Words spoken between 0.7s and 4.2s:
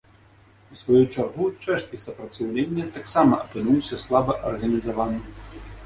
У сваю чаргу, чэшскі супраціўленне таксама апынуўся